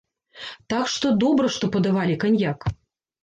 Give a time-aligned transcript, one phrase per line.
[0.73, 2.59] Так што, добра, што падавалі каньяк!